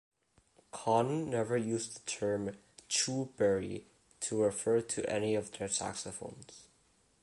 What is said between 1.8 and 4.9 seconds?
the term "Chu Berry" to refer